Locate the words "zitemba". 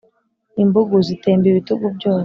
1.07-1.45